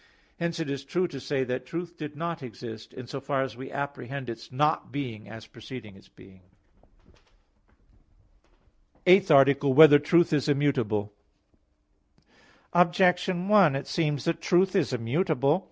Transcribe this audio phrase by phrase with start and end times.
[0.39, 3.55] Hence it is true to say that truth did not exist, in so far as
[3.55, 6.41] we apprehend its not being as preceding its being._______________________
[9.05, 9.75] EIGHTH ARTICLE [I, Q.
[9.75, 9.77] 16, Art.
[9.77, 11.13] 8] Whether Truth Is Immutable?
[12.73, 15.59] Objection 1: It seems that truth is immutable.